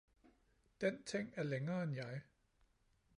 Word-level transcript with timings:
Den 0.81 1.03
ting 1.05 1.31
er 1.35 1.43
længere 1.43 1.83
end 1.83 1.95
jeg 1.95 2.21